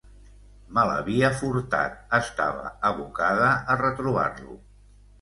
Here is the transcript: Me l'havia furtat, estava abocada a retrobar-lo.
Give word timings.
Me 0.77 0.85
l'havia 0.91 1.29
furtat, 1.43 2.01
estava 2.21 2.75
abocada 2.93 3.55
a 3.77 3.81
retrobar-lo. 3.87 4.63